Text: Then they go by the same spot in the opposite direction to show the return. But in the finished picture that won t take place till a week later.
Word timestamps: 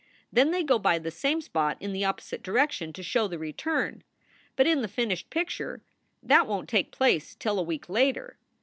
Then 0.33 0.49
they 0.49 0.63
go 0.63 0.79
by 0.79 0.97
the 0.97 1.11
same 1.11 1.41
spot 1.41 1.77
in 1.79 1.93
the 1.93 2.05
opposite 2.05 2.41
direction 2.41 2.91
to 2.93 3.03
show 3.03 3.27
the 3.27 3.37
return. 3.37 4.03
But 4.55 4.65
in 4.65 4.81
the 4.81 4.87
finished 4.87 5.29
picture 5.29 5.83
that 6.23 6.47
won 6.47 6.65
t 6.65 6.75
take 6.75 6.89
place 6.91 7.35
till 7.35 7.59
a 7.59 7.63
week 7.63 7.87
later. 7.87 8.39